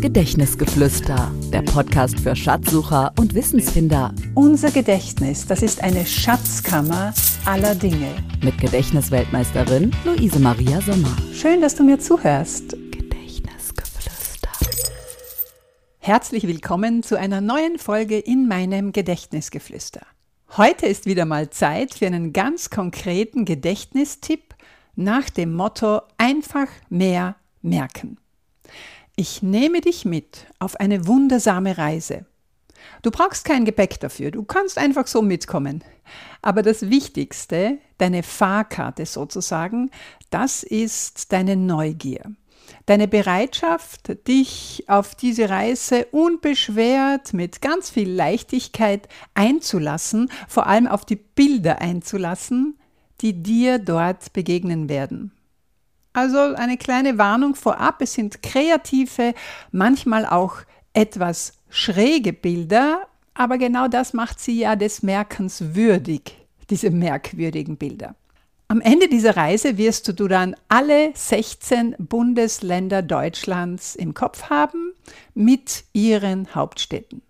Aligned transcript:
Gedächtnisgeflüster, 0.00 1.32
der 1.52 1.62
Podcast 1.62 2.20
für 2.20 2.36
Schatzsucher 2.36 3.12
und 3.18 3.34
Wissensfinder. 3.34 4.14
Unser 4.36 4.70
Gedächtnis, 4.70 5.44
das 5.44 5.60
ist 5.60 5.82
eine 5.82 6.06
Schatzkammer 6.06 7.12
aller 7.44 7.74
Dinge. 7.74 8.14
Mit 8.40 8.58
Gedächtnisweltmeisterin 8.58 9.90
Luise 10.04 10.38
Maria 10.38 10.80
Sommer. 10.82 11.16
Schön, 11.34 11.60
dass 11.60 11.74
du 11.74 11.82
mir 11.82 11.98
zuhörst. 11.98 12.70
Gedächtnisgeflüster. 12.92 14.50
Herzlich 15.98 16.46
willkommen 16.46 17.02
zu 17.02 17.18
einer 17.18 17.40
neuen 17.40 17.76
Folge 17.78 18.20
in 18.20 18.46
meinem 18.46 18.92
Gedächtnisgeflüster. 18.92 20.06
Heute 20.56 20.86
ist 20.86 21.06
wieder 21.06 21.24
mal 21.24 21.50
Zeit 21.50 21.94
für 21.94 22.06
einen 22.06 22.32
ganz 22.32 22.70
konkreten 22.70 23.44
Gedächtnistipp 23.44 24.54
nach 24.94 25.28
dem 25.28 25.54
Motto 25.54 26.02
einfach 26.18 26.68
mehr 26.88 27.34
merken. 27.62 28.18
Ich 29.20 29.42
nehme 29.42 29.80
dich 29.80 30.04
mit 30.04 30.46
auf 30.60 30.76
eine 30.76 31.08
wundersame 31.08 31.76
Reise. 31.76 32.24
Du 33.02 33.10
brauchst 33.10 33.44
kein 33.44 33.64
Gepäck 33.64 33.98
dafür, 33.98 34.30
du 34.30 34.44
kannst 34.44 34.78
einfach 34.78 35.08
so 35.08 35.22
mitkommen. 35.22 35.82
Aber 36.40 36.62
das 36.62 36.88
Wichtigste, 36.88 37.78
deine 37.98 38.22
Fahrkarte 38.22 39.06
sozusagen, 39.06 39.90
das 40.30 40.62
ist 40.62 41.32
deine 41.32 41.56
Neugier. 41.56 42.30
Deine 42.86 43.08
Bereitschaft, 43.08 44.28
dich 44.28 44.84
auf 44.86 45.16
diese 45.16 45.50
Reise 45.50 46.04
unbeschwert 46.12 47.32
mit 47.32 47.60
ganz 47.60 47.90
viel 47.90 48.08
Leichtigkeit 48.08 49.08
einzulassen, 49.34 50.30
vor 50.46 50.68
allem 50.68 50.86
auf 50.86 51.04
die 51.04 51.16
Bilder 51.16 51.80
einzulassen, 51.80 52.78
die 53.20 53.42
dir 53.42 53.80
dort 53.80 54.32
begegnen 54.32 54.88
werden. 54.88 55.32
Also 56.18 56.56
eine 56.56 56.76
kleine 56.76 57.16
Warnung 57.16 57.54
vorab, 57.54 58.02
es 58.02 58.14
sind 58.14 58.42
kreative, 58.42 59.34
manchmal 59.70 60.26
auch 60.26 60.56
etwas 60.92 61.52
schräge 61.70 62.32
Bilder, 62.32 63.06
aber 63.34 63.56
genau 63.56 63.86
das 63.86 64.14
macht 64.14 64.40
sie 64.40 64.58
ja 64.58 64.74
des 64.74 65.04
Merkens 65.04 65.76
würdig, 65.76 66.36
diese 66.70 66.90
merkwürdigen 66.90 67.76
Bilder. 67.76 68.16
Am 68.66 68.80
Ende 68.80 69.06
dieser 69.06 69.36
Reise 69.36 69.78
wirst 69.78 70.08
du 70.18 70.26
dann 70.26 70.56
alle 70.66 71.12
16 71.14 71.94
Bundesländer 72.00 73.02
Deutschlands 73.02 73.94
im 73.94 74.12
Kopf 74.12 74.50
haben 74.50 74.94
mit 75.34 75.84
ihren 75.92 76.52
Hauptstädten. 76.52 77.22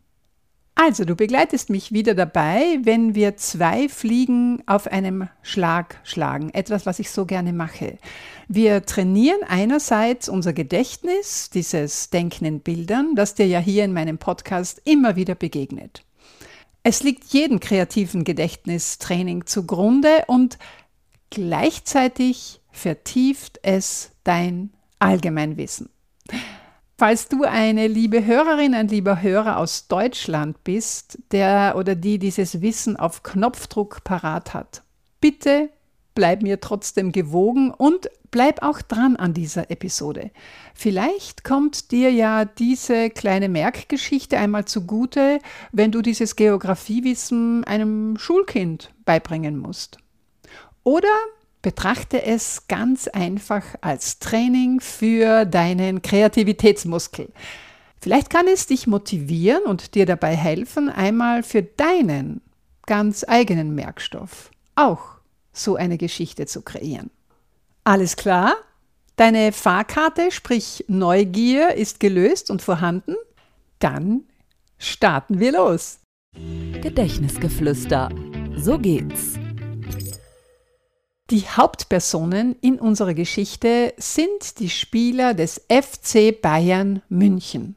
Also, 0.80 1.04
du 1.04 1.16
begleitest 1.16 1.70
mich 1.70 1.90
wieder 1.90 2.14
dabei, 2.14 2.78
wenn 2.84 3.16
wir 3.16 3.36
zwei 3.36 3.88
Fliegen 3.88 4.62
auf 4.66 4.86
einem 4.86 5.28
Schlag 5.42 5.98
schlagen. 6.04 6.50
Etwas, 6.50 6.86
was 6.86 7.00
ich 7.00 7.10
so 7.10 7.26
gerne 7.26 7.52
mache. 7.52 7.98
Wir 8.46 8.86
trainieren 8.86 9.40
einerseits 9.48 10.28
unser 10.28 10.52
Gedächtnis, 10.52 11.50
dieses 11.50 12.10
Denken 12.10 12.44
in 12.44 12.60
Bildern, 12.60 13.16
das 13.16 13.34
dir 13.34 13.48
ja 13.48 13.58
hier 13.58 13.84
in 13.84 13.92
meinem 13.92 14.18
Podcast 14.18 14.80
immer 14.84 15.16
wieder 15.16 15.34
begegnet. 15.34 16.04
Es 16.84 17.02
liegt 17.02 17.24
jedem 17.24 17.58
kreativen 17.58 18.22
Gedächtnistraining 18.22 19.46
zugrunde 19.46 20.26
und 20.28 20.58
gleichzeitig 21.30 22.60
vertieft 22.70 23.58
es 23.64 24.12
dein 24.22 24.70
Allgemeinwissen. 25.00 25.90
Falls 27.00 27.28
du 27.28 27.44
eine 27.44 27.86
liebe 27.86 28.26
Hörerin, 28.26 28.74
ein 28.74 28.88
lieber 28.88 29.22
Hörer 29.22 29.58
aus 29.58 29.86
Deutschland 29.86 30.64
bist, 30.64 31.16
der 31.30 31.76
oder 31.78 31.94
die 31.94 32.18
dieses 32.18 32.60
Wissen 32.60 32.96
auf 32.96 33.22
Knopfdruck 33.22 34.02
parat 34.02 34.52
hat, 34.52 34.82
bitte 35.20 35.70
bleib 36.16 36.42
mir 36.42 36.58
trotzdem 36.58 37.12
gewogen 37.12 37.70
und 37.70 38.10
bleib 38.32 38.64
auch 38.64 38.82
dran 38.82 39.14
an 39.14 39.32
dieser 39.32 39.70
Episode. 39.70 40.32
Vielleicht 40.74 41.44
kommt 41.44 41.92
dir 41.92 42.10
ja 42.10 42.44
diese 42.44 43.10
kleine 43.10 43.48
Merkgeschichte 43.48 44.36
einmal 44.36 44.64
zugute, 44.64 45.38
wenn 45.70 45.92
du 45.92 46.02
dieses 46.02 46.34
Geografiewissen 46.34 47.62
einem 47.62 48.18
Schulkind 48.18 48.92
beibringen 49.04 49.56
musst. 49.56 49.98
Oder 50.82 51.14
Betrachte 51.68 52.22
es 52.22 52.66
ganz 52.66 53.08
einfach 53.08 53.62
als 53.82 54.20
Training 54.20 54.80
für 54.80 55.44
deinen 55.44 56.00
Kreativitätsmuskel. 56.00 57.28
Vielleicht 58.00 58.30
kann 58.30 58.46
es 58.48 58.66
dich 58.66 58.86
motivieren 58.86 59.64
und 59.64 59.94
dir 59.94 60.06
dabei 60.06 60.34
helfen, 60.34 60.88
einmal 60.88 61.42
für 61.42 61.62
deinen 61.62 62.40
ganz 62.86 63.22
eigenen 63.28 63.74
Merkstoff 63.74 64.50
auch 64.76 65.18
so 65.52 65.76
eine 65.76 65.98
Geschichte 65.98 66.46
zu 66.46 66.62
kreieren. 66.62 67.10
Alles 67.84 68.16
klar? 68.16 68.54
Deine 69.16 69.52
Fahrkarte, 69.52 70.30
sprich 70.30 70.86
Neugier, 70.88 71.74
ist 71.74 72.00
gelöst 72.00 72.50
und 72.50 72.62
vorhanden? 72.62 73.14
Dann 73.78 74.22
starten 74.78 75.38
wir 75.38 75.52
los. 75.52 75.98
Gedächtnisgeflüster. 76.80 78.08
So 78.56 78.78
geht's. 78.78 79.38
Die 81.30 81.46
Hauptpersonen 81.46 82.56
in 82.62 82.78
unserer 82.78 83.12
Geschichte 83.12 83.92
sind 83.98 84.60
die 84.60 84.70
Spieler 84.70 85.34
des 85.34 85.60
FC 85.68 86.40
Bayern 86.40 87.02
München. 87.10 87.76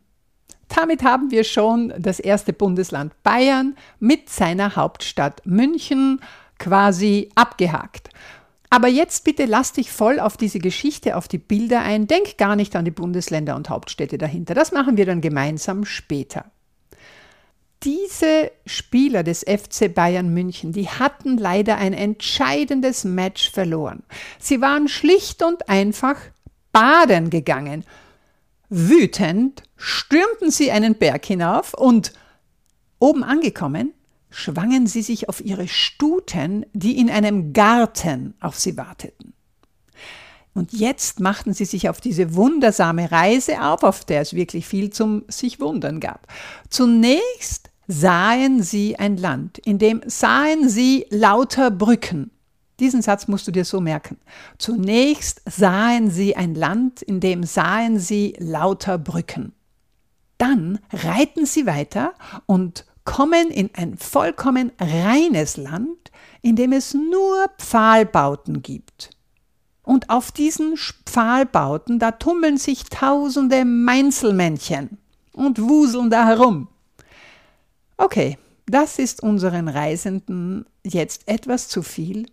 Damit 0.70 1.04
haben 1.04 1.32
wir 1.32 1.44
schon 1.44 1.94
das 2.00 2.22
erste 2.22 2.54
Bundesland 2.54 3.12
Bayern 3.24 3.76
mit 4.00 4.30
seiner 4.30 4.78
Hauptstadt 4.78 5.46
München 5.46 6.22
quasi 6.60 7.28
abgehakt. 7.36 8.08
Aber 8.70 8.88
jetzt 8.88 9.26
bitte 9.26 9.44
lass 9.44 9.74
dich 9.74 9.92
voll 9.92 10.22
auf 10.22 10.38
diese 10.38 10.60
Geschichte, 10.60 11.18
auf 11.18 11.28
die 11.28 11.38
Bilder 11.38 11.82
ein. 11.82 12.08
Denk 12.08 12.38
gar 12.38 12.56
nicht 12.56 12.74
an 12.78 12.86
die 12.86 12.92
Bundesländer 12.92 13.58
und 13.58 13.70
Hauptstädte 13.70 14.18
dahinter. 14.18 14.54
Das 14.54 14.72
machen 14.72 14.96
wir 14.96 15.06
dann 15.06 15.20
gemeinsam 15.20 15.84
später 15.84 16.46
diese 17.84 18.52
Spieler 18.66 19.24
des 19.24 19.40
FC 19.42 19.94
Bayern 19.94 20.34
München, 20.34 20.72
die 20.72 20.88
hatten 20.88 21.38
leider 21.38 21.78
ein 21.78 21.94
entscheidendes 21.94 23.04
Match 23.04 23.50
verloren. 23.50 24.04
Sie 24.40 24.62
waren 24.62 24.88
schlicht 24.88 25.44
und 25.44 25.68
einfach 25.70 26.18
baden 26.72 27.30
gegangen. 27.30 27.84
Wütend 28.70 29.64
stürmten 29.76 30.52
sie 30.52 30.72
einen 30.72 30.96
Berg 30.96 31.26
hinauf 31.26 31.74
und 31.74 32.14
oben 33.00 33.24
angekommen, 33.24 33.94
schwangen 34.30 34.88
sie 34.88 35.02
sich 35.02 35.28
auf 35.28 35.42
ihre 35.42 35.68
Stuten, 35.68 36.66
die 36.74 36.98
in 36.98 37.10
einem 37.10 37.52
Garten 37.52 38.36
auf 38.40 38.58
sie 38.58 38.78
warteten. 38.78 39.34
Und 40.54 40.74
jetzt 40.74 41.20
machten 41.20 41.54
sie 41.54 41.66
sich 41.66 41.90
auf 41.90 42.02
diese 42.02 42.36
wundersame 42.36 43.12
Reise 43.12 43.62
auf, 43.62 43.84
auf 43.84 44.06
der 44.06 44.22
es 44.22 44.34
wirklich 44.34 44.68
viel 44.68 44.90
zum 44.90 45.24
sich 45.28 45.60
wundern 45.60 46.00
gab. 46.00 46.28
Zunächst 46.70 47.71
sahen 47.92 48.64
sie 48.64 48.98
ein 48.98 49.18
Land, 49.18 49.58
in 49.58 49.78
dem 49.78 50.02
sahen 50.06 50.70
sie 50.70 51.06
lauter 51.10 51.70
Brücken. 51.72 52.32
Diesen 52.80 53.02
Satz 53.02 53.28
musst 53.28 53.48
du 53.48 53.52
dir 53.52 53.66
so 53.66 53.82
merken. 53.82 54.18
Zunächst 54.58 55.42
sahen 55.46 56.10
sie 56.10 56.36
ein 56.38 56.56
Land, 56.56 57.02
in 57.02 57.20
dem 57.20 57.44
sahen 57.44 58.00
sie 58.00 58.34
lauter 58.40 58.98
Brücken. 58.98 59.54
Dann 60.38 60.80
reiten 60.92 61.46
sie 61.46 61.66
weiter 61.66 62.14
und 62.46 62.86
kommen 63.04 63.52
in 63.52 63.70
ein 63.76 63.98
vollkommen 63.98 64.72
reines 64.80 65.58
Land, 65.58 66.12
in 66.42 66.56
dem 66.56 66.72
es 66.72 66.94
nur 66.94 67.50
Pfahlbauten 67.58 68.62
gibt. 68.62 69.10
Und 69.84 70.10
auf 70.10 70.32
diesen 70.32 70.78
Pfahlbauten, 70.78 72.00
da 72.00 72.12
tummeln 72.12 72.58
sich 72.58 72.86
tausende 72.86 73.66
Meinzelmännchen 73.66 74.98
und 75.34 75.62
wuseln 75.62 76.10
da 76.10 76.26
herum. 76.26 76.70
Okay, 78.02 78.40
das 78.66 78.98
ist 78.98 79.22
unseren 79.22 79.68
Reisenden 79.68 80.66
jetzt 80.84 81.28
etwas 81.28 81.68
zu 81.68 81.84
viel. 81.84 82.26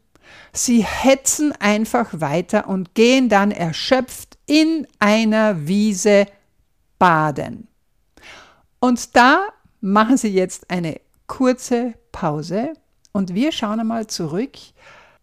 Sie 0.51 0.83
hetzen 0.83 1.53
einfach 1.61 2.23
weiter 2.23 2.71
und 2.71 2.95
gehen 2.95 3.29
dann 3.29 3.51
erschöpft 3.51 4.39
in 4.47 4.87
einer 4.99 5.67
Wiese 5.67 6.27
baden. 6.99 7.69
Und 8.81 9.15
da 9.15 9.47
machen 9.83 10.17
Sie 10.17 10.29
jetzt 10.29 10.71
eine 10.71 11.03
kurze 11.27 11.93
Pause 12.13 12.73
und 13.13 13.35
wir 13.35 13.53
schauen 13.53 13.81
einmal 13.81 14.07
zurück, 14.07 14.57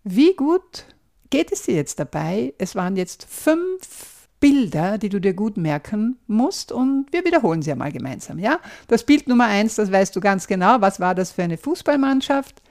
wie 0.04 0.36
gut 0.36 0.86
geht 1.32 1.52
es 1.52 1.64
dir 1.64 1.74
jetzt 1.74 1.98
dabei. 1.98 2.54
Es 2.60 2.76
waren 2.76 2.98
jetzt 2.98 3.26
fünf 3.28 4.15
Bilder, 4.40 4.98
die 4.98 5.10
du 5.10 5.20
dir 5.20 5.34
gut 5.34 5.58
merken 5.58 6.18
musst 6.28 6.72
und 6.72 7.08
wir 7.12 7.26
wiederholen 7.26 7.62
sie 7.62 7.72
einmal 7.72 7.92
gemeinsam. 7.92 8.40
Ja? 8.40 8.60
Das 8.88 9.04
Bild 9.04 9.28
Nummer 9.28 9.46
eins, 9.46 9.76
das 9.76 9.92
weißt 9.92 10.16
du 10.16 10.20
ganz 10.20 10.48
genau. 10.48 10.82
Was 10.82 11.00
war 11.00 11.16
das 11.16 11.32
für 11.32 11.44
eine 11.44 11.58
Fußballmannschaft? 11.58 12.62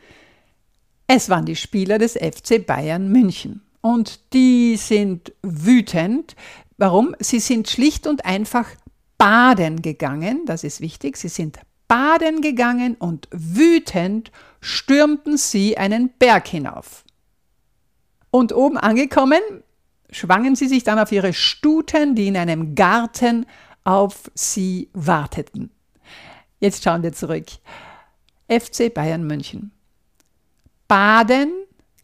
Es 1.07 1.29
waren 1.29 1.47
die 1.47 1.57
Spieler 1.57 1.99
des 1.99 2.15
FC 2.15 2.65
Bayern 2.65 3.11
München. 3.11 3.63
Und 3.81 4.33
die 4.33 4.77
sind 4.77 5.33
wütend. 5.43 6.37
Warum? 6.79 7.15
Sie 7.19 7.41
sind 7.41 7.69
schlicht 7.69 8.07
und 8.07 8.25
einfach 8.25 8.69
baden 9.19 9.83
gegangen. 9.83 10.43
Das 10.47 10.65
ist 10.65 10.81
wichtig. 10.81 11.17
Sie 11.17 11.29
sind 11.29 11.59
baden 11.87 12.41
gegangen 12.41 12.95
und 12.95 13.29
wütend 13.31 14.33
stürmten 14.61 15.37
sie 15.37 15.77
einen 15.77 16.11
Berg 16.19 16.49
hinauf. 16.49 17.05
Und 18.31 18.55
oben 18.55 18.79
angekommen 18.79 19.41
schwangen 20.15 20.55
sie 20.55 20.69
sich 20.69 20.85
dann 20.85 20.99
auf 20.99 21.13
ihre 21.13 21.33
Stuten, 21.33 22.15
die 22.15 22.29
in 22.29 22.37
einem 22.37 22.75
Garten 22.75 23.47
auf 23.83 24.31
sie 24.35 24.91
warteten. 24.93 25.71
Jetzt 26.61 26.85
schauen 26.85 27.03
wir 27.03 27.13
zurück. 27.13 27.47
FC 28.49 28.93
Bayern 28.95 29.27
München. 29.27 29.73
Baden 30.87 31.53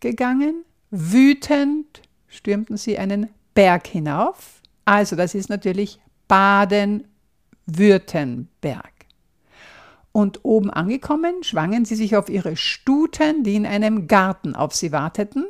gegangen, 0.01 0.65
wütend 0.91 2.03
stürmten 2.27 2.77
sie 2.77 2.99
einen 2.99 3.29
Berg 3.55 3.87
hinauf. 3.87 4.61
Also 4.85 5.17
das 5.17 5.35
ist 5.35 5.49
natürlich 5.49 6.01
Baden-Württemberg. 6.27 8.93
Und 10.13 10.45
oben 10.45 10.71
angekommen, 10.71 11.45
schwangen 11.45 11.85
sie 11.85 11.95
sich 11.95 12.17
auf 12.17 12.29
ihre 12.29 12.57
Stuten, 12.57 13.45
die 13.45 13.55
in 13.55 13.67
einem 13.67 14.09
Garten 14.09 14.57
auf 14.57 14.75
sie 14.75 14.91
warteten. 14.91 15.47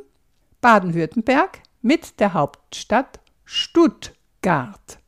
Baden-Württemberg 0.61 1.63
mit 1.81 2.19
der 2.19 2.33
Hauptstadt 2.33 3.19
Stuttgart. 3.45 4.99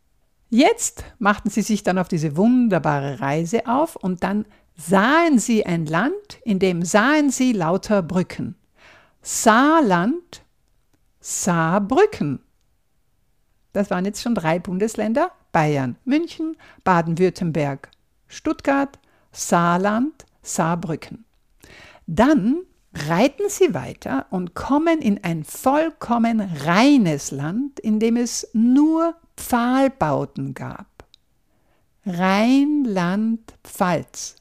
Jetzt 0.50 1.04
machten 1.18 1.50
sie 1.50 1.62
sich 1.62 1.84
dann 1.84 1.98
auf 1.98 2.08
diese 2.08 2.38
wunderbare 2.38 3.20
Reise 3.20 3.66
auf 3.68 3.96
und 3.96 4.24
dann 4.24 4.46
sahen 4.75 5.40
sie 5.40 5.66
ein 5.66 5.86
Land, 5.86 6.40
in 6.44 6.60
dem 6.60 6.84
sahen 6.84 7.30
sie 7.31 7.54
lauter 7.54 8.02
Brücken. 8.02 8.56
Saarland, 9.22 10.44
Saarbrücken. 11.20 12.40
Das 13.72 13.90
waren 13.90 14.06
jetzt 14.06 14.22
schon 14.22 14.36
drei 14.36 14.60
Bundesländer, 14.60 15.31
Bayern, 15.52 15.96
München, 16.06 16.58
Baden-Württemberg, 16.84 17.90
Stuttgart, 18.28 19.00
Saarland, 19.31 20.25
Saarbrücken. 20.42 21.25
Dann 22.06 22.64
reiten 22.94 23.50
sie 23.50 23.74
weiter 23.74 24.28
und 24.30 24.54
kommen 24.54 25.01
in 25.01 25.24
ein 25.24 25.44
vollkommen 25.44 26.40
reines 26.40 27.31
Land, 27.31 27.80
in 27.80 28.00
dem 28.00 28.18
es 28.18 28.48
nur 28.54 29.16
Pfahlbauten 29.36 30.54
gab. 30.54 30.86
Rheinland-Pfalz. 32.06 34.36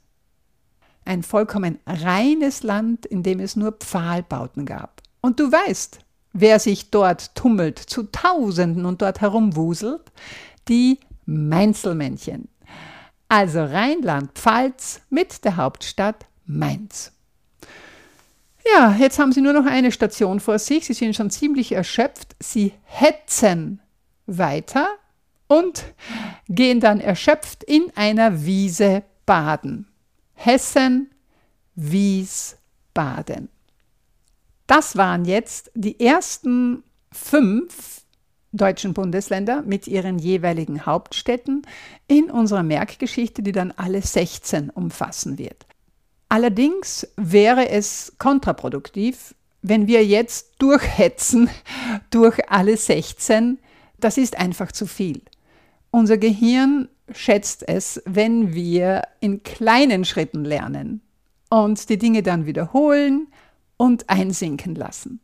Ein 1.05 1.23
vollkommen 1.23 1.79
reines 1.87 2.63
Land, 2.63 3.07
in 3.07 3.23
dem 3.23 3.41
es 3.41 3.57
nur 3.57 3.73
Pfahlbauten 3.73 4.67
gab. 4.67 5.01
Und 5.21 5.41
du 5.41 5.51
weißt, 5.51 5.99
wer 6.33 6.59
sich 6.59 6.91
dort 6.91 7.35
tummelt, 7.35 7.79
zu 7.79 8.05
Tausenden 8.05 8.87
und 8.87 9.03
dort 9.03 9.21
herumwuselt, 9.21 10.13
die 10.69 11.01
Mainzelmännchen. 11.27 12.49
Also 13.29 13.65
Rheinland-Pfalz 13.65 15.03
mit 15.09 15.45
der 15.45 15.57
Hauptstadt 15.57 16.27
Mainz. 16.45 17.12
Ja, 18.65 18.95
jetzt 18.99 19.19
haben 19.19 19.33
Sie 19.33 19.41
nur 19.41 19.53
noch 19.53 19.67
eine 19.67 19.93
Station 19.93 20.41
vor 20.41 20.59
sich. 20.59 20.87
Sie 20.87 20.93
sind 20.93 21.17
schon 21.17 21.31
ziemlich 21.31 21.73
erschöpft. 21.73 22.37
Sie 22.39 22.73
hetzen 22.85 23.81
weiter 24.27 24.89
und 25.49 25.85
gehen 26.49 26.81
dann 26.81 27.01
erschöpft 27.01 27.65
in 27.65 27.91
einer 27.97 28.45
Wiese 28.45 29.03
baden. 29.27 29.89
Hessen, 30.35 31.11
Wiesbaden. 31.75 33.49
Das 34.67 34.97
waren 34.97 35.25
jetzt 35.25 35.71
die 35.75 36.01
ersten 36.01 36.85
fünf 37.11 38.03
deutschen 38.53 38.95
Bundesländer 38.95 39.63
mit 39.63 39.87
ihren 39.87 40.19
jeweiligen 40.19 40.87
Hauptstädten 40.87 41.63
in 42.07 42.31
unserer 42.31 42.63
Merkgeschichte, 42.63 43.43
die 43.43 43.53
dann 43.53 43.73
alle 43.73 44.03
16 44.03 44.71
umfassen 44.71 45.39
wird. 45.39 45.67
Allerdings 46.33 47.07
wäre 47.19 47.69
es 47.69 48.15
kontraproduktiv, 48.17 49.35
wenn 49.61 49.87
wir 49.87 50.03
jetzt 50.03 50.55
durchhetzen 50.61 51.51
durch 52.11 52.51
alle 52.51 52.79
16. 52.79 53.59
Das 54.01 54.17
ist 54.17 54.39
einfach 54.39 54.73
zu 54.73 54.87
viel. 54.87 55.21
Unser 55.91 56.17
Gehirn 56.17 56.89
schätzt 57.11 57.69
es, 57.69 58.03
wenn 58.07 58.55
wir 58.55 59.03
in 59.21 59.43
kleinen 59.43 60.07
Schritten 60.07 60.47
lernen 60.47 61.03
und 61.51 61.91
die 61.91 61.99
Dinge 61.99 62.23
dann 62.23 62.47
wiederholen 62.47 63.29
und 63.77 64.09
einsinken 64.09 64.75
lassen. 64.75 65.21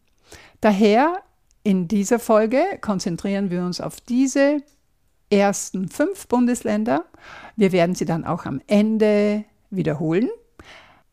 Daher 0.60 1.22
in 1.62 1.88
dieser 1.88 2.18
Folge 2.18 2.62
konzentrieren 2.82 3.50
wir 3.50 3.62
uns 3.62 3.80
auf 3.80 3.98
diese 4.02 4.58
ersten 5.30 5.88
fünf 5.88 6.28
Bundesländer. 6.28 7.06
Wir 7.56 7.72
werden 7.72 7.94
sie 7.94 8.04
dann 8.04 8.26
auch 8.26 8.44
am 8.44 8.60
Ende 8.66 9.46
wiederholen. 9.70 10.28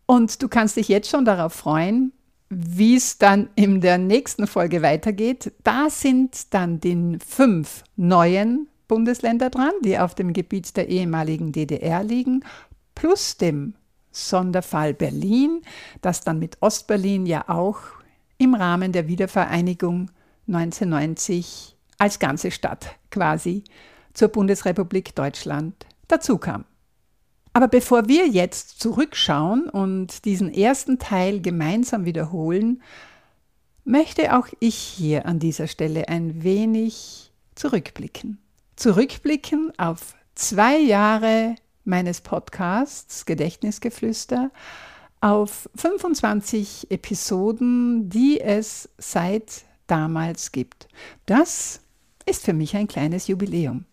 Und 0.06 0.42
du 0.42 0.48
kannst 0.48 0.78
dich 0.78 0.88
jetzt 0.88 1.10
schon 1.10 1.26
darauf 1.26 1.54
freuen, 1.54 2.14
wie 2.50 2.96
es 2.96 3.18
dann 3.18 3.50
in 3.56 3.82
der 3.82 3.98
nächsten 3.98 4.48
Folge 4.48 4.82
weitergeht. 4.82 5.52
Da 5.64 5.90
sind 5.90 6.54
dann 6.54 6.80
die 6.80 7.18
fünf 7.26 7.84
neuen 7.96 8.68
Bundesländer 8.88 9.50
dran, 9.50 9.74
die 9.84 9.98
auf 9.98 10.14
dem 10.14 10.32
Gebiet 10.34 10.78
der 10.78 10.90
ehemaligen 10.90 11.52
DDR 11.52 12.04
liegen, 12.04 12.44
plus 12.94 13.38
dem 13.38 13.74
Sonderfall 14.12 14.94
Berlin, 14.94 15.62
das 16.02 16.22
dann 16.22 16.40
mit 16.40 16.62
Ostberlin 16.62 17.26
ja 17.26 17.46
auch 17.48 17.80
im 18.38 18.54
Rahmen 18.54 18.92
der 18.92 19.08
Wiedervereinigung 19.08 20.12
1990 20.48 21.76
als 21.98 22.20
ganze 22.20 22.52
Stadt 22.52 22.96
quasi 23.10 23.64
zur 24.14 24.30
Bundesrepublik 24.30 25.16
Deutschland 25.16 25.86
dazukam. 26.08 26.66
Aber 27.56 27.70
bevor 27.70 28.10
wir 28.10 28.28
jetzt 28.28 28.82
zurückschauen 28.82 29.70
und 29.70 30.26
diesen 30.26 30.54
ersten 30.54 31.00
Teil 31.00 31.42
gemeinsam 31.42 32.04
wiederholen, 32.04 32.84
möchte 33.86 34.36
auch 34.38 34.48
ich 34.60 34.76
hier 34.76 35.26
an 35.26 35.40
dieser 35.40 35.68
Stelle 35.68 36.10
ein 36.10 36.44
wenig 36.44 37.32
zurückblicken 37.56 38.40
zurückblicken 38.76 39.72
auf 39.78 40.16
zwei 40.36 40.78
Jahre 40.78 41.56
meines 41.84 42.22
Podcasts 42.22 43.26
Gedächtnisgeflüster, 43.26 44.52
auf 45.22 45.70
25 45.76 46.92
Episoden, 46.92 48.10
die 48.10 48.42
es 48.42 48.90
seit 48.98 49.64
damals 49.88 50.52
gibt. 50.52 50.88
Das 51.26 51.82
ist 52.26 52.44
für 52.44 52.54
mich 52.54 52.76
ein 52.76 52.88
kleines 52.88 53.28
Jubiläum. 53.28 53.86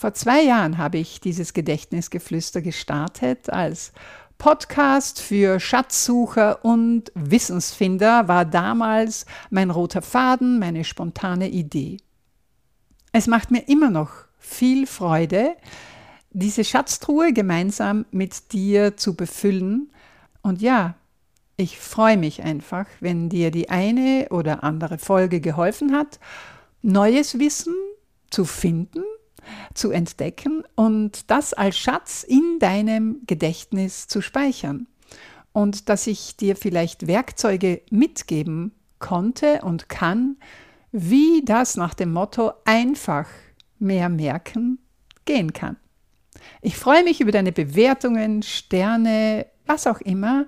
Vor 0.00 0.14
zwei 0.14 0.40
Jahren 0.40 0.78
habe 0.78 0.96
ich 0.96 1.20
dieses 1.20 1.52
Gedächtnisgeflüster 1.52 2.62
gestartet 2.62 3.50
als 3.50 3.92
Podcast 4.38 5.20
für 5.20 5.60
Schatzsucher 5.60 6.64
und 6.64 7.12
Wissensfinder 7.14 8.26
war 8.26 8.46
damals 8.46 9.26
mein 9.50 9.68
roter 9.68 10.00
Faden, 10.00 10.58
meine 10.58 10.84
spontane 10.84 11.50
Idee. 11.50 11.98
Es 13.12 13.26
macht 13.26 13.50
mir 13.50 13.68
immer 13.68 13.90
noch 13.90 14.10
viel 14.38 14.86
Freude, 14.86 15.54
diese 16.30 16.64
Schatztruhe 16.64 17.34
gemeinsam 17.34 18.06
mit 18.10 18.54
dir 18.54 18.96
zu 18.96 19.14
befüllen. 19.14 19.92
Und 20.40 20.62
ja, 20.62 20.94
ich 21.58 21.78
freue 21.78 22.16
mich 22.16 22.42
einfach, 22.42 22.86
wenn 23.00 23.28
dir 23.28 23.50
die 23.50 23.68
eine 23.68 24.28
oder 24.30 24.64
andere 24.64 24.96
Folge 24.96 25.42
geholfen 25.42 25.92
hat, 25.92 26.18
neues 26.80 27.38
Wissen 27.38 27.74
zu 28.30 28.46
finden, 28.46 29.02
zu 29.74 29.90
entdecken 29.90 30.64
und 30.74 31.30
das 31.30 31.52
als 31.52 31.78
Schatz 31.78 32.22
in 32.22 32.58
deinem 32.58 33.22
Gedächtnis 33.26 34.08
zu 34.08 34.20
speichern. 34.20 34.86
Und 35.52 35.88
dass 35.88 36.06
ich 36.06 36.36
dir 36.36 36.56
vielleicht 36.56 37.06
Werkzeuge 37.06 37.82
mitgeben 37.90 38.72
konnte 38.98 39.62
und 39.62 39.88
kann, 39.88 40.36
wie 40.92 41.42
das 41.44 41.76
nach 41.76 41.94
dem 41.94 42.12
Motto 42.12 42.52
einfach 42.64 43.26
mehr 43.78 44.08
merken 44.08 44.78
gehen 45.24 45.52
kann. 45.52 45.76
Ich 46.62 46.76
freue 46.76 47.04
mich 47.04 47.20
über 47.20 47.32
deine 47.32 47.52
Bewertungen, 47.52 48.42
Sterne, 48.42 49.46
was 49.66 49.86
auch 49.86 50.00
immer. 50.00 50.46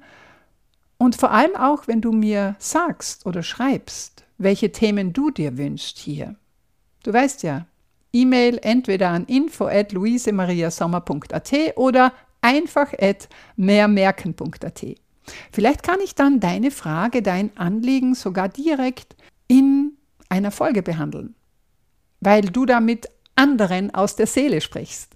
Und 0.99 1.17
vor 1.17 1.33
allem 1.33 1.57
auch, 1.57 1.89
wenn 1.89 2.01
du 2.01 2.13
mir 2.13 2.55
sagst 2.59 3.27
oder 3.27 3.43
schreibst, 3.43 4.25
welche 4.39 4.73
Themen 4.73 5.13
du 5.13 5.31
dir 5.31 5.59
wünschst 5.59 5.99
hier. 5.99 6.37
Du 7.03 7.13
weißt 7.13 7.43
ja, 7.43 7.67
E-Mail 8.13 8.61
entweder 8.63 9.11
an 9.11 9.25
info@luisemariasommer.at 9.25 11.53
oder 11.77 12.13
einfach 12.41 12.93
at 13.01 13.29
mehrmerken.at. 13.57 14.87
Vielleicht 15.53 15.83
kann 15.83 16.01
ich 16.01 16.15
dann 16.15 16.41
deine 16.41 16.71
Frage, 16.71 17.23
dein 17.23 17.57
Anliegen 17.57 18.15
sogar 18.15 18.49
direkt 18.49 19.17
in 19.49 19.97
einer 20.29 20.51
Folge 20.51 20.83
behandeln, 20.83 21.35
weil 22.21 22.43
du 22.43 22.67
damit 22.67 23.09
anderen 23.35 23.95
aus 23.95 24.17
der 24.17 24.27
Seele 24.27 24.61
sprichst. 24.61 25.15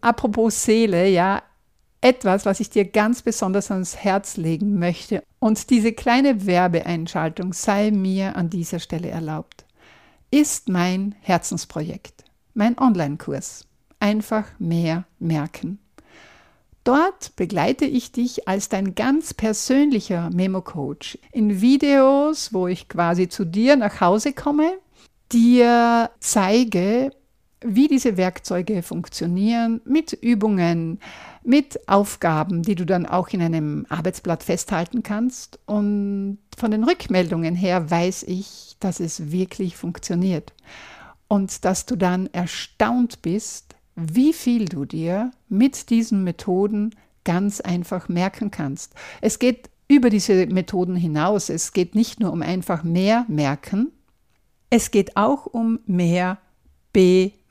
Apropos 0.00 0.64
Seele, 0.64 1.08
ja, 1.08 1.42
etwas, 2.00 2.46
was 2.46 2.60
ich 2.60 2.70
dir 2.70 2.84
ganz 2.84 3.22
besonders 3.22 3.70
ans 3.70 3.96
Herz 3.96 4.36
legen 4.36 4.78
möchte. 4.78 5.22
Und 5.38 5.70
diese 5.70 5.92
kleine 5.92 6.46
Werbeeinschaltung 6.46 7.52
sei 7.52 7.90
mir 7.90 8.36
an 8.36 8.50
dieser 8.50 8.78
Stelle 8.78 9.08
erlaubt, 9.08 9.64
ist 10.36 10.68
mein 10.68 11.14
Herzensprojekt, 11.22 12.24
mein 12.52 12.76
Online-Kurs. 12.76 13.64
Einfach 14.00 14.44
mehr 14.58 15.06
merken. 15.18 15.78
Dort 16.84 17.34
begleite 17.36 17.86
ich 17.86 18.12
dich 18.12 18.46
als 18.46 18.68
dein 18.68 18.94
ganz 18.94 19.32
persönlicher 19.32 20.28
Memo-Coach 20.28 21.18
in 21.32 21.62
Videos, 21.62 22.52
wo 22.52 22.66
ich 22.66 22.90
quasi 22.90 23.30
zu 23.30 23.46
dir 23.46 23.76
nach 23.76 24.02
Hause 24.02 24.34
komme, 24.34 24.76
dir 25.32 26.10
zeige, 26.20 27.12
wie 27.66 27.88
diese 27.88 28.16
Werkzeuge 28.16 28.82
funktionieren, 28.82 29.80
mit 29.84 30.12
Übungen, 30.12 31.00
mit 31.42 31.88
Aufgaben, 31.88 32.62
die 32.62 32.74
du 32.74 32.84
dann 32.84 33.06
auch 33.06 33.28
in 33.28 33.42
einem 33.42 33.86
Arbeitsblatt 33.88 34.42
festhalten 34.42 35.02
kannst. 35.02 35.58
Und 35.66 36.38
von 36.56 36.70
den 36.70 36.84
Rückmeldungen 36.84 37.54
her 37.54 37.90
weiß 37.90 38.24
ich, 38.24 38.76
dass 38.80 39.00
es 39.00 39.30
wirklich 39.30 39.76
funktioniert. 39.76 40.52
Und 41.28 41.64
dass 41.64 41.86
du 41.86 41.96
dann 41.96 42.28
erstaunt 42.32 43.22
bist, 43.22 43.74
wie 43.96 44.32
viel 44.32 44.66
du 44.66 44.84
dir 44.84 45.30
mit 45.48 45.90
diesen 45.90 46.24
Methoden 46.24 46.94
ganz 47.24 47.60
einfach 47.60 48.08
merken 48.08 48.50
kannst. 48.50 48.94
Es 49.20 49.38
geht 49.38 49.70
über 49.88 50.10
diese 50.10 50.46
Methoden 50.46 50.96
hinaus. 50.96 51.48
Es 51.48 51.72
geht 51.72 51.94
nicht 51.94 52.20
nur 52.20 52.32
um 52.32 52.42
einfach 52.42 52.84
mehr 52.84 53.24
merken, 53.28 53.92
es 54.70 54.90
geht 54.90 55.16
auch 55.16 55.46
um 55.46 55.80
mehr 55.86 56.38
bemerken. 56.92 57.45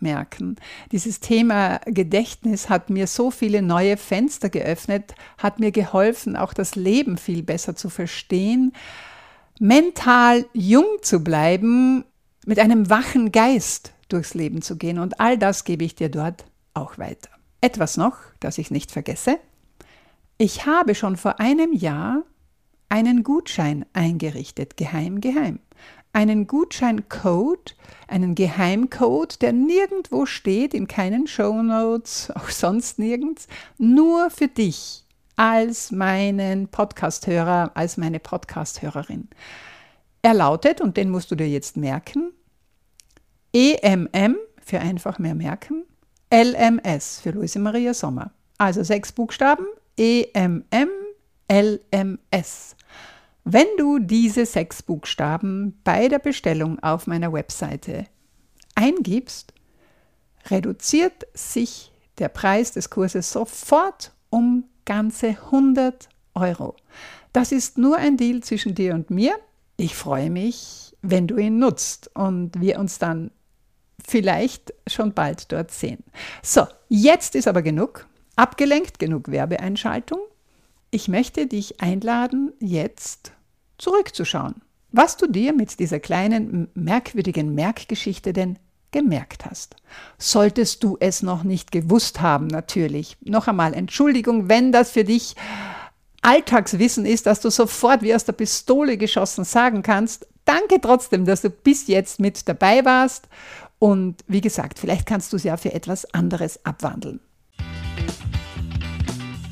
Dieses 0.91 1.19
Thema 1.19 1.79
Gedächtnis 1.85 2.69
hat 2.69 2.89
mir 2.89 3.07
so 3.07 3.31
viele 3.31 3.61
neue 3.61 3.97
Fenster 3.97 4.49
geöffnet, 4.49 5.15
hat 5.37 5.59
mir 5.59 5.71
geholfen, 5.71 6.35
auch 6.35 6.53
das 6.53 6.75
Leben 6.75 7.17
viel 7.17 7.43
besser 7.43 7.75
zu 7.75 7.89
verstehen, 7.89 8.73
mental 9.59 10.45
jung 10.53 10.85
zu 11.01 11.23
bleiben, 11.23 12.05
mit 12.45 12.59
einem 12.59 12.89
wachen 12.89 13.31
Geist 13.31 13.93
durchs 14.09 14.33
Leben 14.33 14.61
zu 14.61 14.77
gehen. 14.77 14.99
Und 14.99 15.19
all 15.19 15.37
das 15.37 15.63
gebe 15.63 15.83
ich 15.83 15.95
dir 15.95 16.09
dort 16.09 16.45
auch 16.73 16.97
weiter. 16.97 17.29
Etwas 17.61 17.97
noch, 17.97 18.17
das 18.39 18.57
ich 18.57 18.69
nicht 18.69 18.91
vergesse. 18.91 19.39
Ich 20.37 20.65
habe 20.65 20.95
schon 20.95 21.17
vor 21.17 21.39
einem 21.39 21.73
Jahr 21.73 22.23
einen 22.89 23.23
Gutschein 23.23 23.85
eingerichtet, 23.93 24.77
geheim, 24.77 25.21
geheim 25.21 25.59
einen 26.15 26.47
Gutscheincode, 26.47 27.75
einen 28.07 28.35
Geheimcode, 28.35 29.41
der 29.41 29.51
nirgendwo 29.51 30.25
steht, 30.25 30.73
in 30.73 30.87
keinen 30.87 31.27
Show 31.27 31.61
Notes, 31.61 32.31
auch 32.35 32.49
sonst 32.49 32.97
nirgends, 32.99 33.47
nur 33.77 34.29
für 34.29 34.47
dich 34.47 35.03
als 35.35 35.91
meinen 35.91 36.69
Podcasthörer, 36.69 37.71
als 37.73 37.97
meine 37.97 38.19
Podcasthörerin. 38.19 39.27
Er 40.21 40.33
lautet, 40.33 40.79
und 40.79 40.95
den 40.95 41.09
musst 41.09 41.31
du 41.31 41.35
dir 41.35 41.49
jetzt 41.49 41.75
merken, 41.75 42.31
EMM 43.53 44.37
für 44.61 44.79
einfach 44.79 45.19
mehr 45.19 45.35
merken, 45.35 45.83
LMS 46.33 47.19
für 47.19 47.31
Luise 47.31 47.59
Maria 47.59 47.93
Sommer. 47.93 48.31
Also 48.57 48.83
sechs 48.83 49.11
Buchstaben, 49.11 49.65
EMM, 49.97 50.89
LMS. 51.51 52.74
Wenn 53.47 53.67
du 53.77 53.99
diese 53.99 54.47
sechs 54.47 54.81
Buchstaben 54.81 55.79
bei 55.83 56.07
der 56.07 56.17
Bestellung 56.17 56.79
auf 56.79 57.05
meiner 57.05 57.31
Webseite 57.31 58.07
eingibst, 58.73 59.53
reduziert 60.49 61.27
sich 61.35 61.91
der 62.17 62.29
Preis 62.29 62.71
des 62.71 62.89
Kurses 62.89 63.31
sofort 63.31 64.13
um 64.31 64.65
ganze 64.83 65.27
100 65.27 66.09
Euro. 66.33 66.75
Das 67.33 67.51
ist 67.51 67.77
nur 67.77 67.97
ein 67.97 68.17
Deal 68.17 68.41
zwischen 68.41 68.73
dir 68.73 68.95
und 68.95 69.11
mir. 69.11 69.35
Ich 69.77 69.95
freue 69.95 70.31
mich, 70.31 70.97
wenn 71.03 71.27
du 71.27 71.37
ihn 71.37 71.59
nutzt 71.59 72.09
und 72.15 72.59
wir 72.59 72.79
uns 72.79 72.97
dann 72.97 73.29
vielleicht 74.03 74.73
schon 74.87 75.13
bald 75.13 75.51
dort 75.51 75.69
sehen. 75.69 76.03
So, 76.41 76.65
jetzt 76.89 77.35
ist 77.35 77.47
aber 77.47 77.61
genug. 77.61 78.07
Abgelenkt, 78.35 78.97
genug 78.97 79.29
Werbeeinschaltung. 79.29 80.19
Ich 80.89 81.07
möchte 81.07 81.45
dich 81.45 81.79
einladen, 81.79 82.53
jetzt 82.59 83.34
zurückzuschauen, 83.77 84.55
was 84.91 85.17
du 85.17 85.27
dir 85.27 85.53
mit 85.53 85.79
dieser 85.79 85.99
kleinen, 85.99 86.69
merkwürdigen 86.73 87.53
Merkgeschichte 87.53 88.33
denn 88.33 88.57
gemerkt 88.91 89.45
hast. 89.45 89.75
Solltest 90.17 90.83
du 90.83 90.95
es 90.99 91.21
noch 91.21 91.43
nicht 91.43 91.71
gewusst 91.71 92.21
haben, 92.21 92.47
natürlich. 92.47 93.17
Noch 93.25 93.47
einmal 93.47 93.73
Entschuldigung, 93.73 94.47
wenn 94.47 94.71
das 94.71 94.91
für 94.91 95.03
dich 95.03 95.35
Alltagswissen 96.21 97.05
ist, 97.05 97.25
dass 97.25 97.41
du 97.41 97.51
sofort 97.51 98.01
wie 98.01 98.15
aus 98.15 98.25
der 98.25 98.33
Pistole 98.33 98.97
geschossen 98.97 99.43
sagen 99.43 99.83
kannst. 99.83 100.27
Danke 100.45 100.79
trotzdem, 100.81 101.25
dass 101.25 101.41
du 101.41 101.49
bis 101.49 101.87
jetzt 101.87 102.19
mit 102.19 102.47
dabei 102.47 102.85
warst. 102.85 103.27
Und 103.79 104.23
wie 104.27 104.41
gesagt, 104.41 104.79
vielleicht 104.79 105.05
kannst 105.05 105.33
du 105.33 105.37
es 105.37 105.43
ja 105.43 105.57
für 105.57 105.73
etwas 105.73 106.11
anderes 106.13 106.65
abwandeln. 106.65 107.19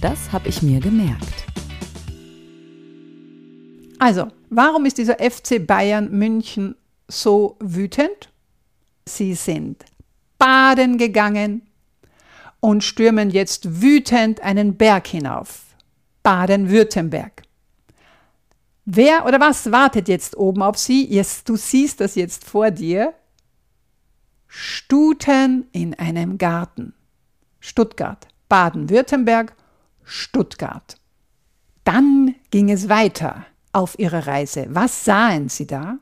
Das 0.01 0.31
habe 0.31 0.47
ich 0.49 0.61
mir 0.61 0.79
gemerkt. 0.79 1.42
Also, 4.03 4.27
warum 4.49 4.83
ist 4.83 4.97
dieser 4.97 5.15
FC 5.19 5.65
Bayern 5.65 6.11
München 6.11 6.75
so 7.07 7.55
wütend? 7.61 8.33
Sie 9.07 9.33
sind 9.33 9.85
baden 10.37 10.97
gegangen 10.97 11.61
und 12.59 12.83
stürmen 12.83 13.29
jetzt 13.29 13.81
wütend 13.81 14.41
einen 14.41 14.75
Berg 14.75 15.07
hinauf. 15.07 15.61
Baden-Württemberg. 16.21 17.43
Wer 18.83 19.25
oder 19.25 19.39
was 19.39 19.71
wartet 19.71 20.09
jetzt 20.09 20.35
oben 20.35 20.63
auf 20.63 20.77
sie? 20.77 21.07
Du 21.45 21.55
siehst 21.55 22.01
das 22.01 22.15
jetzt 22.15 22.43
vor 22.43 22.71
dir. 22.71 23.13
Stuten 24.47 25.69
in 25.71 25.93
einem 25.93 26.37
Garten. 26.37 26.93
Stuttgart, 27.61 28.27
Baden-Württemberg, 28.49 29.55
Stuttgart. 30.03 30.97
Dann 31.85 32.35
ging 32.51 32.69
es 32.69 32.89
weiter 32.89 33.45
auf 33.73 33.99
ihrer 33.99 34.27
Reise. 34.27 34.67
Was 34.69 35.03
sahen 35.03 35.49
sie 35.49 35.67
da? 35.67 35.97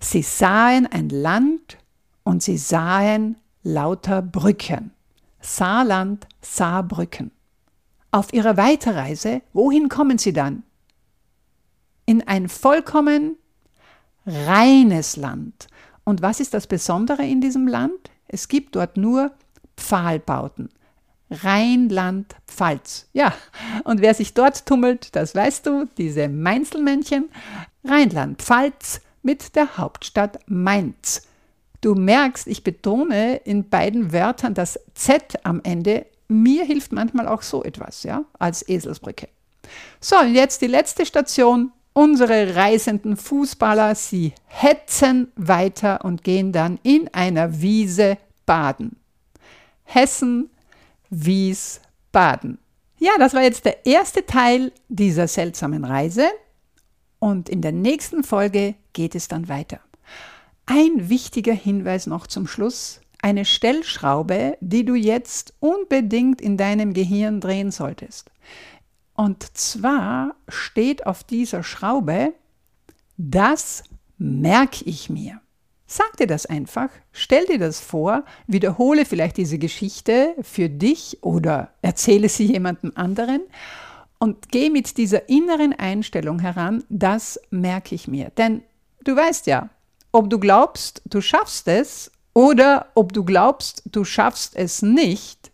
Sie 0.00 0.22
sahen 0.22 0.86
ein 0.86 1.08
Land 1.08 1.78
und 2.22 2.42
sie 2.42 2.58
sahen 2.58 3.36
lauter 3.62 4.22
Brücken. 4.22 4.92
Saarland, 5.40 6.26
Saarbrücken. 6.40 7.30
Auf 8.10 8.32
ihrer 8.32 8.56
Weiterreise, 8.56 9.42
wohin 9.52 9.88
kommen 9.88 10.18
sie 10.18 10.32
dann? 10.32 10.62
In 12.04 12.26
ein 12.26 12.48
vollkommen 12.48 13.36
reines 14.26 15.16
Land. 15.16 15.68
Und 16.04 16.22
was 16.22 16.40
ist 16.40 16.54
das 16.54 16.66
Besondere 16.66 17.24
in 17.24 17.40
diesem 17.40 17.66
Land? 17.66 18.10
Es 18.28 18.48
gibt 18.48 18.76
dort 18.76 18.96
nur 18.96 19.32
Pfahlbauten. 19.76 20.68
Rheinland-Pfalz. 21.30 23.08
Ja, 23.12 23.34
und 23.84 24.00
wer 24.00 24.14
sich 24.14 24.34
dort 24.34 24.66
tummelt, 24.66 25.14
das 25.16 25.34
weißt 25.34 25.66
du, 25.66 25.88
diese 25.98 26.28
Mainzelmännchen. 26.28 27.30
Rheinland-Pfalz 27.84 29.00
mit 29.22 29.56
der 29.56 29.76
Hauptstadt 29.76 30.38
Mainz. 30.46 31.26
Du 31.80 31.94
merkst, 31.94 32.46
ich 32.46 32.64
betone 32.64 33.36
in 33.36 33.68
beiden 33.68 34.12
Wörtern 34.12 34.54
das 34.54 34.78
Z 34.94 35.44
am 35.44 35.60
Ende. 35.62 36.06
Mir 36.28 36.64
hilft 36.64 36.92
manchmal 36.92 37.28
auch 37.28 37.42
so 37.42 37.62
etwas, 37.62 38.02
ja, 38.02 38.24
als 38.38 38.68
Eselsbrücke. 38.68 39.28
So, 40.00 40.18
und 40.18 40.34
jetzt 40.34 40.62
die 40.62 40.66
letzte 40.66 41.06
Station. 41.06 41.72
Unsere 41.92 42.54
reisenden 42.56 43.16
Fußballer, 43.16 43.94
sie 43.94 44.34
hetzen 44.46 45.32
weiter 45.34 46.04
und 46.04 46.24
gehen 46.24 46.52
dann 46.52 46.78
in 46.82 47.08
einer 47.14 47.62
Wiese 47.62 48.18
baden. 48.44 48.96
Hessen, 49.84 50.50
Wiesbaden. 51.18 52.58
Ja, 52.98 53.12
das 53.18 53.32
war 53.32 53.42
jetzt 53.42 53.64
der 53.64 53.86
erste 53.86 54.26
Teil 54.26 54.72
dieser 54.88 55.28
seltsamen 55.28 55.84
Reise 55.84 56.26
und 57.18 57.48
in 57.48 57.62
der 57.62 57.72
nächsten 57.72 58.22
Folge 58.22 58.74
geht 58.92 59.14
es 59.14 59.26
dann 59.28 59.48
weiter. 59.48 59.80
Ein 60.66 61.08
wichtiger 61.08 61.54
Hinweis 61.54 62.06
noch 62.06 62.26
zum 62.26 62.46
Schluss. 62.46 63.00
Eine 63.22 63.46
Stellschraube, 63.46 64.58
die 64.60 64.84
du 64.84 64.94
jetzt 64.94 65.54
unbedingt 65.58 66.40
in 66.40 66.58
deinem 66.58 66.92
Gehirn 66.92 67.40
drehen 67.40 67.70
solltest. 67.70 68.30
Und 69.14 69.56
zwar 69.56 70.34
steht 70.48 71.06
auf 71.06 71.24
dieser 71.24 71.62
Schraube, 71.62 72.34
das 73.16 73.84
merke 74.18 74.84
ich 74.84 75.08
mir. 75.08 75.40
Sag 75.88 76.16
dir 76.16 76.26
das 76.26 76.46
einfach, 76.46 76.88
stell 77.12 77.46
dir 77.46 77.58
das 77.58 77.80
vor, 77.80 78.24
wiederhole 78.48 79.04
vielleicht 79.04 79.36
diese 79.36 79.58
Geschichte 79.58 80.34
für 80.42 80.68
dich 80.68 81.18
oder 81.22 81.70
erzähle 81.80 82.28
sie 82.28 82.46
jemandem 82.52 82.92
anderen 82.96 83.42
und 84.18 84.50
geh 84.50 84.68
mit 84.68 84.96
dieser 84.96 85.28
inneren 85.28 85.72
Einstellung 85.72 86.40
heran, 86.40 86.82
das 86.88 87.40
merke 87.50 87.94
ich 87.94 88.08
mir. 88.08 88.30
Denn 88.30 88.62
du 89.04 89.14
weißt 89.14 89.46
ja, 89.46 89.68
ob 90.10 90.28
du 90.28 90.40
glaubst, 90.40 91.02
du 91.04 91.20
schaffst 91.20 91.68
es 91.68 92.10
oder 92.34 92.88
ob 92.96 93.12
du 93.12 93.24
glaubst, 93.24 93.82
du 93.86 94.04
schaffst 94.04 94.56
es 94.56 94.82
nicht, 94.82 95.52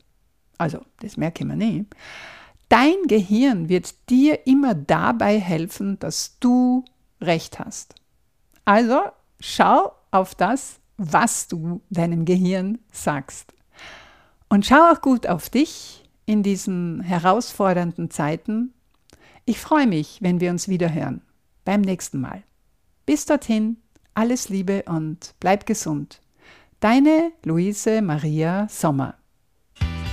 also 0.57 0.81
das 1.01 1.19
merke 1.19 1.45
ich 1.45 1.49
mir 1.49 1.57
nicht, 1.57 1.87
dein 2.71 3.03
Gehirn 3.07 3.69
wird 3.69 3.95
dir 4.09 4.47
immer 4.47 4.75
dabei 4.75 5.39
helfen, 5.39 5.99
dass 5.99 6.39
du 6.41 6.87
recht 7.21 7.59
hast. 7.59 7.95
Also 8.65 9.03
schau 9.41 9.93
auf 10.13 10.37
das, 10.37 10.79
was 10.97 11.49
du 11.49 11.81
deinem 11.91 12.25
Gehirn 12.25 12.79
sagst. 12.93 13.53
Und 14.49 14.67
schau 14.67 14.93
auch 14.93 15.01
gut 15.01 15.27
auf 15.27 15.51
dich 15.51 16.05
in 16.27 16.43
diesen 16.43 17.01
herausfordernden 17.01 18.11
Zeiten. 18.11 18.73
Ich 19.45 19.59
freue 19.59 19.87
mich, 19.87 20.19
wenn 20.21 20.41
wir 20.41 20.51
uns 20.51 20.69
wieder 20.69 20.95
hören. 20.95 21.23
Beim 21.65 21.81
nächsten 21.81 22.21
Mal. 22.21 22.45
Bis 23.07 23.25
dorthin, 23.27 23.79
alles 24.15 24.49
Liebe 24.49 24.85
und 24.87 25.35
bleib 25.41 25.67
gesund. 25.67 26.21
Deine 26.81 27.33
Luise 27.45 28.03
Maria 28.03 28.69
Sommer. 28.69 29.15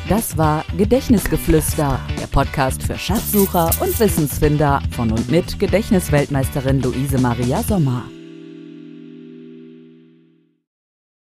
Das 0.08 0.38
war 0.38 0.66
Gedächtnisgeflüster, 0.76 2.00
der 2.20 2.28
Podcast 2.28 2.82
für 2.82 2.98
Schatzsucher 2.98 3.70
und 3.80 4.00
Wissensfinder 4.00 4.82
von 4.92 5.12
und 5.12 5.30
mit 5.30 5.60
Gedächtnisweltmeisterin 5.60 6.82
Luise 6.82 7.20
Maria 7.20 7.62
Sommer. 7.62 8.06